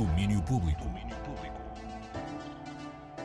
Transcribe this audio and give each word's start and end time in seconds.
Domínio 0.00 0.40
Público. 0.44 0.90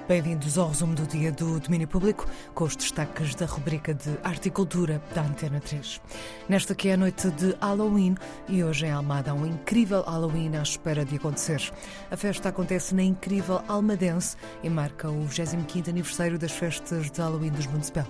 Bem-vindos 0.07 0.55
ao 0.55 0.67
resumo 0.67 0.93
do 0.93 1.07
dia 1.07 1.31
do 1.31 1.59
Domínio 1.59 1.87
Público, 1.87 2.27
com 2.53 2.65
os 2.65 2.75
destaques 2.75 3.33
da 3.33 3.47
rubrica 3.47 3.91
de 3.91 4.15
Arte 4.23 4.49
e 4.49 4.51
Cultura 4.51 5.01
da 5.15 5.21
Antena 5.21 5.59
3. 5.59 5.99
Nesta 6.47 6.75
que 6.75 6.89
é 6.89 6.93
a 6.93 6.97
noite 6.97 7.31
de 7.31 7.55
Halloween 7.59 8.15
e 8.47 8.63
hoje 8.63 8.85
em 8.85 8.91
Almada 8.91 9.31
há 9.31 9.33
um 9.33 9.47
incrível 9.47 10.03
Halloween 10.03 10.57
à 10.57 10.61
espera 10.61 11.03
de 11.03 11.15
acontecer. 11.15 11.73
A 12.11 12.17
festa 12.17 12.49
acontece 12.49 12.93
na 12.93 13.01
incrível 13.01 13.63
Almadense 13.67 14.37
e 14.61 14.69
marca 14.69 15.09
o 15.09 15.25
25º 15.25 15.87
aniversário 15.87 16.37
das 16.37 16.51
festas 16.51 17.09
de 17.09 17.19
Halloween 17.19 17.51
dos 17.51 17.65
Municipal. 17.65 18.05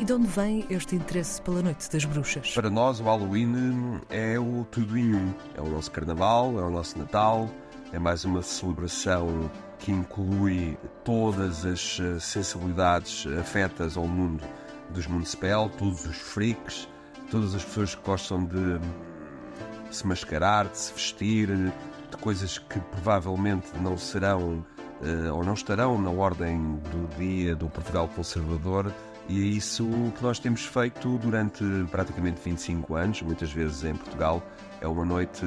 E 0.00 0.04
de 0.04 0.12
onde 0.14 0.28
vem 0.28 0.64
este 0.70 0.96
interesse 0.96 1.42
pela 1.42 1.62
Noite 1.62 1.90
das 1.90 2.06
Bruxas? 2.06 2.54
Para 2.54 2.70
nós 2.70 3.00
o 3.00 3.04
Halloween 3.04 4.00
é 4.08 4.38
o 4.38 4.64
tudo 4.70 4.96
em 4.96 5.14
um. 5.14 5.34
É 5.54 5.60
o 5.60 5.68
nosso 5.68 5.90
carnaval, 5.90 6.58
é 6.58 6.62
o 6.62 6.70
nosso 6.70 6.98
Natal, 6.98 7.50
é 7.94 7.98
mais 7.98 8.24
uma 8.24 8.42
celebração 8.42 9.48
que 9.78 9.92
inclui 9.92 10.76
todas 11.04 11.64
as 11.64 12.00
eh, 12.00 12.18
sensibilidades 12.18 13.24
afetas 13.38 13.96
ao 13.96 14.04
mundo 14.08 14.42
dos 14.90 15.06
municipal, 15.06 15.70
todos 15.78 16.04
os 16.04 16.16
freaks, 16.16 16.88
todas 17.30 17.54
as 17.54 17.64
pessoas 17.64 17.94
que 17.94 18.04
gostam 18.04 18.44
de 18.44 18.80
se 19.92 20.04
mascarar, 20.04 20.66
de 20.66 20.76
se 20.76 20.92
vestir, 20.92 21.48
de 22.10 22.16
coisas 22.20 22.58
que 22.58 22.80
provavelmente 22.80 23.68
não 23.80 23.96
serão 23.96 24.66
eh, 25.00 25.30
ou 25.30 25.44
não 25.44 25.54
estarão 25.54 25.96
na 25.96 26.10
ordem 26.10 26.80
do 26.90 27.16
dia 27.16 27.54
do 27.54 27.68
Portugal 27.68 28.08
conservador. 28.08 28.92
E 29.28 29.42
é 29.42 29.46
isso 29.46 29.88
que 30.16 30.22
nós 30.22 30.38
temos 30.38 30.66
feito 30.66 31.16
durante 31.18 31.64
praticamente 31.90 32.40
25 32.44 32.94
anos, 32.94 33.22
muitas 33.22 33.50
vezes 33.50 33.82
em 33.84 33.94
Portugal. 33.94 34.42
É 34.80 34.86
uma 34.86 35.04
noite 35.04 35.44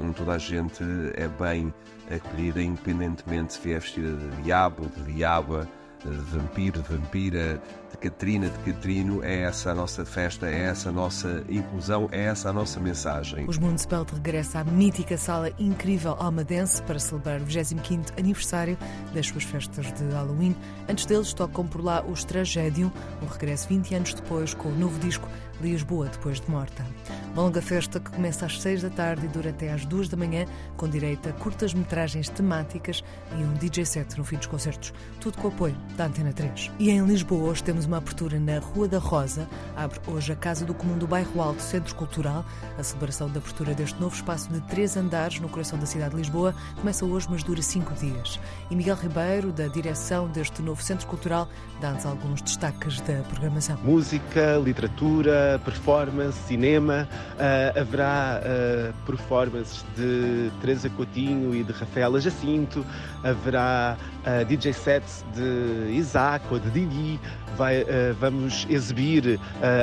onde 0.00 0.14
toda 0.14 0.32
a 0.32 0.38
gente 0.38 0.82
é 1.14 1.28
bem 1.28 1.72
acolhida, 2.10 2.62
independentemente 2.62 3.52
se 3.52 3.60
vier 3.60 3.80
vestida 3.80 4.16
de 4.16 4.42
diabo, 4.42 4.86
de 4.96 5.12
diaba, 5.12 5.68
vampiro, 6.04 6.82
de 6.82 6.88
vampira, 6.88 7.62
de 7.90 7.98
Catrina, 7.98 8.48
de 8.48 8.58
Catrino. 8.72 9.22
É 9.24 9.42
essa 9.42 9.70
a 9.70 9.74
nossa 9.74 10.04
festa, 10.04 10.46
é 10.48 10.64
essa 10.64 10.90
a 10.90 10.92
nossa 10.92 11.44
inclusão, 11.48 12.08
é 12.12 12.24
essa 12.24 12.50
a 12.50 12.52
nossa 12.52 12.78
mensagem. 12.80 13.46
Os 13.48 13.58
Municipal 13.58 14.06
regressa 14.12 14.60
à 14.60 14.64
mítica 14.64 15.16
sala 15.16 15.50
incrível 15.58 16.16
Almadense 16.18 16.82
para 16.82 16.98
celebrar 16.98 17.40
o 17.40 17.44
25º 17.44 18.12
aniversário 18.18 18.78
das 19.12 19.26
suas 19.26 19.44
festas 19.44 19.92
de 19.92 20.04
Halloween. 20.10 20.54
Antes 20.88 21.06
deles 21.06 21.32
tocam 21.32 21.66
por 21.66 21.82
lá 21.84 22.04
os 22.04 22.24
Tragédium, 22.24 22.90
um 23.22 23.26
regresso 23.26 23.68
20 23.68 23.94
anos 23.94 24.14
depois 24.14 24.54
com 24.54 24.68
o 24.68 24.78
novo 24.78 24.98
disco 24.98 25.28
Lisboa 25.60 26.06
depois 26.06 26.40
de 26.40 26.50
morta. 26.50 26.86
Uma 27.32 27.42
longa 27.42 27.60
festa 27.60 27.98
que 27.98 28.10
começa 28.10 28.46
às 28.46 28.60
6 28.60 28.82
da 28.82 28.90
tarde 28.90 29.26
e 29.26 29.28
dura 29.28 29.50
até 29.50 29.72
às 29.72 29.84
2 29.84 30.08
da 30.08 30.16
manhã, 30.16 30.46
com 30.76 30.88
direito 30.88 31.28
a 31.28 31.32
curtas 31.32 31.74
metragens 31.74 32.28
temáticas 32.28 33.02
e 33.36 33.42
um 33.42 33.54
DJ 33.54 33.84
set 33.84 34.16
no 34.16 34.24
fim 34.24 34.36
dos 34.36 34.46
concertos. 34.46 34.92
Tudo 35.20 35.38
com 35.38 35.48
apoio 35.48 35.76
da 35.96 36.06
Antena 36.06 36.32
3. 36.32 36.70
E 36.78 36.90
em 36.90 37.04
Lisboa 37.04 37.50
hoje 37.50 37.62
temos 37.62 37.86
uma 37.86 37.98
abertura 37.98 38.38
na 38.38 38.58
Rua 38.58 38.88
da 38.88 38.98
Rosa. 38.98 39.48
Abre 39.76 39.98
hoje 40.06 40.32
a 40.32 40.36
Casa 40.36 40.64
do 40.64 40.74
Comum 40.74 40.96
do 40.96 41.06
Bairro 41.06 41.40
Alto 41.40 41.62
Centro 41.62 41.94
Cultural. 41.94 42.44
A 42.78 42.82
celebração 42.82 43.28
da 43.28 43.38
abertura 43.38 43.74
deste 43.74 44.00
novo 44.00 44.14
espaço 44.14 44.50
de 44.52 44.60
três 44.62 44.96
andares 44.96 45.40
no 45.40 45.48
coração 45.48 45.78
da 45.78 45.86
cidade 45.86 46.10
de 46.10 46.16
Lisboa 46.16 46.54
começa 46.76 47.04
hoje, 47.04 47.26
mas 47.30 47.42
dura 47.42 47.62
cinco 47.62 47.94
dias. 47.94 48.40
E 48.70 48.76
Miguel 48.76 48.96
Ribeiro, 48.96 49.52
da 49.52 49.66
direção 49.66 50.28
deste 50.28 50.62
novo 50.62 50.82
Centro 50.82 51.06
Cultural, 51.06 51.48
dá-nos 51.80 52.04
alguns 52.04 52.42
destaques 52.42 53.00
da 53.00 53.22
programação. 53.28 53.78
Música, 53.82 54.60
literatura, 54.64 55.60
performance, 55.64 56.38
cinema. 56.46 57.08
Uh, 57.34 57.80
haverá 57.80 58.40
uh, 58.40 59.06
performances 59.06 59.84
de 59.96 60.50
Teresa 60.60 60.88
Coutinho 60.90 61.54
e 61.54 61.62
de 61.62 61.72
Rafaela 61.72 62.20
Jacinto. 62.20 62.84
Haverá 63.22 63.96
uh, 64.24 64.44
DJ 64.44 64.72
sets 64.72 65.24
de 65.34 65.77
Isaac 65.90 66.44
ou 66.50 66.58
de 66.58 66.70
Didi. 66.70 67.20
Vai, 67.56 67.84
vamos 68.20 68.66
exibir 68.70 69.40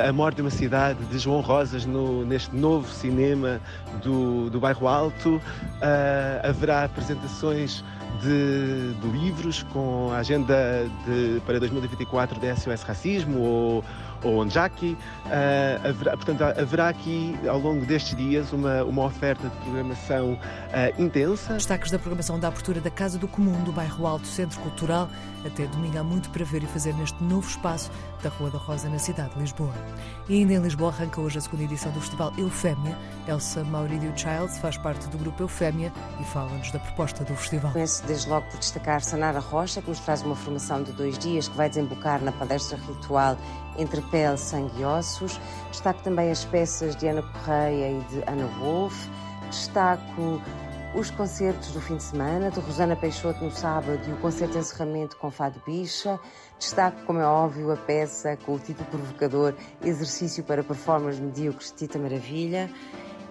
A 0.08 0.10
Morte 0.10 0.36
de 0.36 0.40
uma 0.40 0.50
Cidade 0.50 1.04
de 1.04 1.18
João 1.18 1.42
Rosas 1.42 1.84
no, 1.84 2.24
neste 2.24 2.56
novo 2.56 2.88
cinema 2.88 3.60
do, 4.02 4.48
do 4.48 4.58
Bairro 4.58 4.88
Alto. 4.88 5.40
haverá 6.42 6.84
apresentações 6.84 7.84
de, 8.22 8.94
de, 8.94 9.08
livros 9.18 9.62
com 9.64 10.10
a 10.12 10.18
agenda 10.18 10.86
de, 11.06 11.40
para 11.44 11.58
2024 11.58 12.40
da 12.40 12.56
SOS 12.56 12.82
Racismo 12.82 13.40
ou 13.40 13.84
ou 14.22 14.38
Onjaki. 14.38 14.96
Uh, 15.26 15.88
haverá, 15.88 16.16
portanto, 16.16 16.42
haverá 16.42 16.88
aqui, 16.88 17.36
ao 17.48 17.58
longo 17.58 17.84
destes 17.84 18.16
dias, 18.16 18.52
uma, 18.52 18.84
uma 18.84 19.04
oferta 19.04 19.48
de 19.48 19.56
programação 19.56 20.34
uh, 20.34 21.02
intensa. 21.02 21.54
Destaques 21.54 21.90
da 21.90 21.98
programação 21.98 22.38
da 22.38 22.48
abertura 22.48 22.80
da 22.80 22.90
Casa 22.90 23.18
do 23.18 23.28
Comum 23.28 23.62
do 23.64 23.72
Bairro 23.72 24.06
Alto 24.06 24.26
Centro 24.26 24.60
Cultural. 24.60 25.08
Até 25.44 25.66
domingo 25.66 25.98
há 25.98 26.02
muito 26.02 26.28
para 26.30 26.44
ver 26.44 26.62
e 26.62 26.66
fazer 26.66 26.92
neste 26.94 27.22
novo 27.22 27.48
espaço 27.48 27.90
da 28.22 28.28
Rua 28.28 28.50
da 28.50 28.58
Rosa, 28.58 28.88
na 28.88 28.98
cidade 28.98 29.34
de 29.34 29.40
Lisboa. 29.40 29.72
E 30.28 30.34
ainda 30.34 30.54
em 30.54 30.58
Lisboa 30.58 30.90
arranca 30.90 31.20
hoje 31.20 31.38
a 31.38 31.40
segunda 31.40 31.62
edição 31.62 31.92
do 31.92 32.00
Festival 32.00 32.32
Eufémia. 32.36 32.96
Elsa 33.28 33.62
Mauridio 33.62 34.12
Childs 34.16 34.58
faz 34.58 34.76
parte 34.76 35.08
do 35.08 35.18
grupo 35.18 35.42
Eufémia 35.42 35.92
e 36.20 36.24
fala-nos 36.24 36.70
da 36.72 36.78
proposta 36.80 37.24
do 37.24 37.34
festival. 37.36 37.72
Começo 37.72 38.04
desde 38.06 38.28
logo 38.28 38.46
por 38.50 38.58
destacar 38.58 39.00
Sanara 39.02 39.38
Rocha, 39.38 39.80
que 39.80 39.88
nos 39.88 40.00
traz 40.00 40.22
uma 40.22 40.34
formação 40.34 40.82
de 40.82 40.92
dois 40.92 41.16
dias 41.18 41.46
que 41.48 41.56
vai 41.56 41.68
desembocar 41.68 42.20
na 42.22 42.32
palestra 42.32 42.78
ritual 42.78 43.36
entre 43.78 44.00
pele, 44.02 44.36
sangue 44.36 44.80
e 44.80 44.84
ossos. 44.84 45.40
Destaco 45.70 46.02
também 46.02 46.30
as 46.30 46.44
peças 46.44 46.96
de 46.96 47.08
Ana 47.08 47.22
Correia 47.22 47.90
e 47.90 48.00
de 48.04 48.22
Ana 48.30 48.46
Wolff. 48.58 49.08
Destaco 49.50 50.40
os 50.94 51.10
concertos 51.10 51.72
do 51.72 51.80
fim 51.80 51.96
de 51.96 52.02
semana, 52.02 52.50
de 52.50 52.58
Rosana 52.58 52.96
Peixoto 52.96 53.44
no 53.44 53.50
sábado 53.50 54.00
e 54.08 54.12
o 54.12 54.16
concerto 54.16 54.54
de 54.54 54.60
encerramento 54.60 55.16
com 55.18 55.30
Fado 55.30 55.60
Bicha. 55.66 56.18
Destaco, 56.58 57.04
como 57.04 57.20
é 57.20 57.26
óbvio, 57.26 57.70
a 57.70 57.76
peça 57.76 58.36
com 58.46 58.54
o 58.54 58.58
título 58.58 58.88
provocador 58.88 59.54
Exercício 59.84 60.42
para 60.42 60.64
Performers 60.64 61.18
Medíocres 61.18 61.70
Tita 61.70 61.98
Maravilha. 61.98 62.70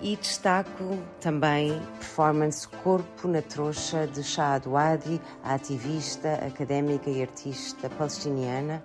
E 0.01 0.15
destaco 0.17 0.99
também 1.19 1.81
performance 1.97 2.67
Corpo 2.83 3.27
na 3.27 3.41
Trouxa 3.41 4.05
de 4.05 4.21
Shahad 4.21 4.67
Wadi, 4.67 5.19
a 5.43 5.55
ativista, 5.55 6.33
académica 6.45 7.09
e 7.09 7.21
artista 7.21 7.89
palestiniana 7.89 8.83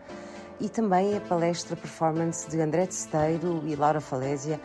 e 0.60 0.68
também 0.68 1.16
a 1.16 1.20
palestra 1.20 1.74
performance 1.74 2.48
de 2.48 2.60
André 2.60 2.86
Testeiro 2.86 3.62
e 3.66 3.74
Laura 3.74 4.00
Falésia 4.00 4.60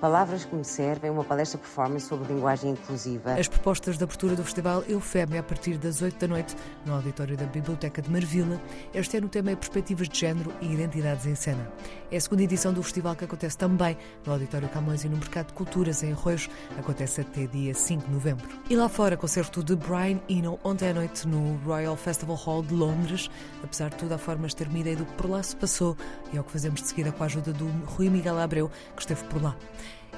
Palavras 0.00 0.46
que 0.46 0.56
me 0.56 0.64
servem, 0.64 1.10
uma 1.10 1.22
palestra 1.22 1.58
performance 1.58 2.06
sobre 2.06 2.32
linguagem 2.32 2.70
inclusiva. 2.70 3.34
As 3.34 3.48
propostas 3.48 3.98
de 3.98 4.04
abertura 4.04 4.34
do 4.34 4.42
Festival 4.42 4.82
Eufémia 4.88 5.40
a 5.40 5.42
partir 5.42 5.76
das 5.76 6.00
8 6.00 6.18
da 6.18 6.26
noite 6.26 6.56
no 6.86 6.94
auditório 6.94 7.36
da 7.36 7.44
Biblioteca 7.44 8.00
de 8.00 8.10
Marvila. 8.10 8.58
Este 8.94 9.18
ano 9.18 9.26
o 9.26 9.28
tema 9.28 9.50
é 9.50 9.56
Perspectivas 9.56 10.08
de 10.08 10.18
Género 10.18 10.54
e 10.62 10.72
Identidades 10.72 11.26
em 11.26 11.34
Cena. 11.34 11.70
É 12.10 12.16
a 12.16 12.20
segunda 12.20 12.42
edição 12.42 12.72
do 12.72 12.82
festival 12.82 13.14
que 13.14 13.26
acontece 13.26 13.58
também 13.58 13.94
no 14.24 14.32
Auditório 14.32 14.70
Camões 14.70 15.04
e 15.04 15.08
no 15.10 15.18
Mercado 15.18 15.48
de 15.48 15.52
Culturas 15.52 16.02
em 16.02 16.12
Arroios. 16.12 16.48
Acontece 16.78 17.20
até 17.20 17.46
dia 17.46 17.74
5 17.74 18.06
de 18.06 18.10
novembro. 18.10 18.48
E 18.70 18.76
lá 18.76 18.88
fora, 18.88 19.18
concerto 19.18 19.62
de 19.62 19.76
Brian 19.76 20.18
Eno 20.30 20.58
ontem 20.64 20.88
à 20.88 20.94
noite 20.94 21.28
no 21.28 21.56
Royal 21.58 21.94
Festival 21.94 22.36
Hall 22.36 22.62
de 22.62 22.72
Londres. 22.72 23.30
Apesar 23.62 23.90
de 23.90 23.96
tudo, 23.96 24.14
há 24.14 24.18
formas 24.18 24.52
de 24.52 24.56
ter 24.56 24.68
uma 24.68 24.78
ideia 24.78 24.96
do 24.96 25.04
que 25.04 25.12
por 25.12 25.28
lá 25.28 25.42
se 25.42 25.54
passou 25.54 25.94
e 26.32 26.38
é 26.38 26.40
o 26.40 26.44
que 26.44 26.52
fazemos 26.52 26.80
de 26.80 26.88
seguida 26.88 27.12
com 27.12 27.22
a 27.22 27.26
ajuda 27.26 27.52
do 27.52 27.66
Rui 27.84 28.08
Miguel 28.08 28.38
Abreu, 28.38 28.70
que 28.96 29.02
esteve 29.02 29.22
por 29.24 29.42
lá. 29.42 29.54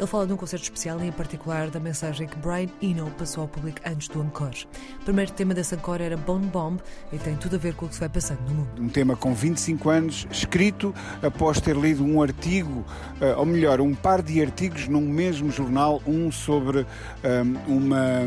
Ele 0.03 0.09
fala 0.09 0.27
de 0.27 0.33
um 0.33 0.37
concerto 0.37 0.65
especial 0.65 1.01
e, 1.01 1.07
em 1.07 1.13
particular, 1.13 1.71
da 1.71 1.79
mensagem 1.79 2.27
que 2.27 2.37
Brian 2.37 2.67
Eno 2.83 3.09
passou 3.17 3.43
ao 3.43 3.49
público 3.49 3.79
antes 3.87 4.09
do 4.09 4.21
Encore. 4.21 4.67
O 5.01 5.05
primeiro 5.05 5.31
tema 5.31 5.55
desse 5.55 5.77
Encore 5.77 6.03
era 6.03 6.17
Bone 6.17 6.47
Bomb 6.47 6.81
e 7.13 7.19
tem 7.19 7.37
tudo 7.37 7.55
a 7.55 7.59
ver 7.61 7.75
com 7.75 7.87
o 7.87 7.89
que 7.89 7.95
se 7.95 8.01
vai 8.01 8.09
passando 8.09 8.41
no 8.49 8.53
mundo. 8.53 8.83
Um 8.83 8.89
tema 8.89 9.15
com 9.15 9.33
25 9.33 9.89
anos, 9.91 10.27
escrito 10.29 10.93
após 11.23 11.61
ter 11.61 11.77
lido 11.77 12.05
um 12.05 12.21
artigo, 12.21 12.85
eh, 13.21 13.33
ou 13.37 13.47
melhor, 13.47 13.81
um 13.81 13.95
par 13.95 14.23
de 14.23 14.43
artigos 14.43 14.89
num 14.89 15.03
mesmo 15.03 15.53
jornal, 15.53 16.03
um 16.05 16.33
sobre 16.33 16.85
eh, 17.23 17.43
uma 17.69 18.23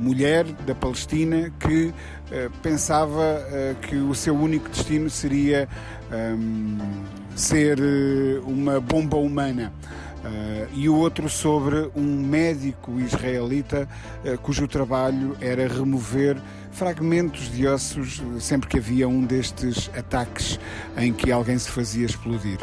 mulher 0.00 0.46
da 0.66 0.74
Palestina 0.74 1.52
que 1.60 1.86
uh, 1.86 2.50
pensava 2.60 3.38
que 3.82 3.94
o 3.94 4.14
seu 4.16 4.34
único 4.34 4.68
destino 4.68 5.08
seria 5.08 5.68
um, 6.12 6.78
ser 7.36 7.78
uma 8.44 8.80
bomba 8.80 9.16
humana. 9.16 9.72
Uh, 10.18 10.68
e 10.74 10.88
o 10.88 10.96
outro 10.96 11.28
sobre 11.28 11.90
um 11.94 12.02
médico 12.02 12.98
israelita 12.98 13.88
uh, 14.24 14.36
cujo 14.38 14.66
trabalho 14.66 15.36
era 15.40 15.68
remover 15.68 16.36
fragmentos 16.72 17.52
de 17.52 17.68
ossos 17.68 18.20
sempre 18.40 18.68
que 18.68 18.78
havia 18.78 19.08
um 19.08 19.24
destes 19.24 19.88
ataques 19.96 20.58
em 20.96 21.12
que 21.12 21.30
alguém 21.30 21.56
se 21.56 21.70
fazia 21.70 22.04
explodir. 22.04 22.58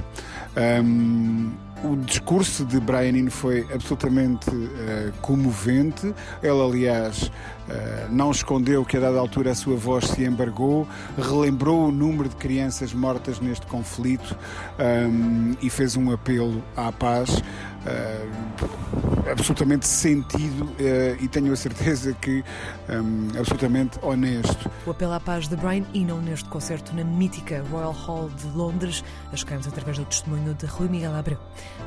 Um, 0.84 1.54
o 1.84 1.96
discurso 1.98 2.66
de 2.66 2.80
Brian 2.80 3.18
Eno 3.18 3.32
foi 3.32 3.68
absolutamente 3.74 4.50
uh, 4.50 5.12
comovente. 5.22 6.14
Ele, 6.42 6.62
aliás, 6.62 7.24
uh, 7.24 8.12
não 8.12 8.32
escondeu 8.32 8.86
que 8.86 8.98
a 8.98 9.00
dada 9.00 9.20
altura 9.20 9.52
a 9.52 9.56
sua 9.56 9.76
voz 9.76 10.06
se 10.06 10.24
embargou, 10.24 10.88
relembrou 11.18 11.88
o 11.88 11.92
número 11.92 12.30
de 12.30 12.36
crianças 12.36 12.94
mortas 12.94 13.40
neste 13.40 13.66
conflito 13.68 14.38
um, 14.80 15.54
e 15.62 15.70
fez 15.70 15.96
um 15.96 16.12
apelo 16.12 16.64
à 16.76 16.92
paz. 16.92 17.30
uh, 17.30 18.85
absolutamente 19.30 19.88
sentido 19.88 20.66
uh, 20.66 21.24
e 21.24 21.28
tenho 21.28 21.52
a 21.52 21.56
certeza 21.56 22.14
que 22.14 22.44
um, 22.90 23.28
absolutamente 23.38 24.00
honesto. 24.02 24.70
O 24.86 24.92
apelo 24.92 25.14
à 25.14 25.20
paz 25.20 25.48
de 25.48 25.56
Brian 25.56 25.84
Eno 25.94 26.22
neste 26.22 26.48
concerto 26.50 26.96
na 26.96 27.04
mítica 27.04 27.64
Royal 27.72 27.92
Hall 27.92 28.30
de 28.30 28.48
Londres, 28.56 29.04
a 29.32 29.36
chegamos 29.36 29.68
através 29.68 29.98
do 29.98 30.06
testemunho 30.06 30.54
de 30.54 30.66
Rui 30.66 30.88
Miguel 30.88 31.16
Abreu. 31.16 31.40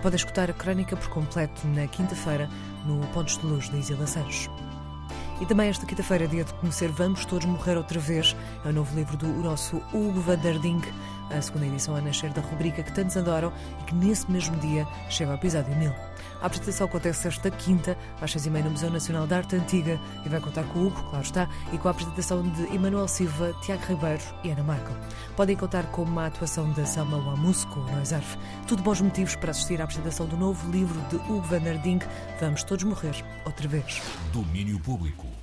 Pode 0.03 0.17
escutar 0.17 0.51
a 0.51 0.53
crónica 0.53 0.97
por 0.97 1.09
completo 1.09 1.67
na 1.69 1.87
quinta-feira 1.87 2.49
no 2.87 3.07
Pontos 3.09 3.39
de 3.39 3.47
Luz 3.47 3.69
da 3.69 3.79
Isila 3.79 4.07
Santos. 4.07 4.49
E 5.41 5.47
também 5.47 5.69
esta 5.69 5.87
quinta-feira, 5.87 6.27
dia 6.27 6.43
de 6.43 6.53
conhecer 6.55 6.91
Vamos 6.91 7.25
Todos 7.25 7.47
Morrer 7.47 7.77
Outra 7.77 8.01
Vez, 8.01 8.35
é 8.65 8.69
o 8.71 8.73
novo 8.73 8.95
livro 8.97 9.17
do 9.17 9.29
nosso 9.29 9.77
Hugo 9.93 10.21
van 10.21 10.39
der 10.39 10.59
Dink, 10.59 10.89
a 11.31 11.41
segunda 11.41 11.67
edição 11.67 11.97
a 11.97 12.01
nascer 12.01 12.31
da 12.31 12.41
rubrica 12.41 12.83
que 12.83 12.93
tantos 12.93 13.17
adoram 13.17 13.53
e 13.81 13.85
que 13.85 13.95
nesse 13.95 14.31
mesmo 14.31 14.57
dia 14.57 14.87
chega 15.09 15.31
ao 15.31 15.37
episódio 15.37 15.75
1000. 15.77 15.93
A 16.41 16.47
apresentação 16.47 16.87
acontece 16.87 17.27
esta 17.27 17.51
quinta, 17.51 17.97
às 18.21 18.31
seis 18.31 18.47
e 18.47 18.51
meia 18.51 18.65
no 18.65 18.71
Museu 18.71 18.91
Nacional 18.91 19.27
de 19.27 19.35
Arte 19.35 19.57
Antiga 19.57 19.99
e 20.25 20.29
vai 20.29 20.41
contar 20.41 20.65
com 20.65 20.79
o 20.79 20.87
Hugo, 20.87 21.03
claro 21.11 21.25
está, 21.25 21.49
e 21.73 21.79
com 21.79 21.89
a 21.89 21.91
apresentação 21.91 22.43
de 22.43 22.75
Emanuel 22.75 23.09
Silva, 23.09 23.53
Tiago 23.63 23.85
Ribeiro 23.87 24.23
e 24.45 24.51
Ana 24.51 24.63
Marco. 24.63 24.93
Podem 25.37 25.57
contar 25.57 25.85
com 25.91 26.03
uma 26.03 26.27
atuação 26.27 26.71
da 26.73 26.87
Selma 26.87 27.19
Wamusco, 27.19 27.81
Noisarf. 27.93 28.37
Tudo 28.67 28.83
bons 28.83 29.01
motivos 29.01 29.35
para 29.37 29.51
assistir 29.51 29.81
à 29.81 29.85
apresentação 29.85 30.27
do 30.27 30.37
novo 30.37 30.71
livro 30.71 31.01
de 31.09 31.17
Hugo 31.17 31.43
van 31.43 31.61
der 31.61 31.79
Vamos 32.41 32.63
Todos 32.63 32.85
Morrer 32.85 33.25
Outra 33.45 33.67
Vez. 33.69 34.01
Domínio 34.33 34.79
Público. 34.79 35.38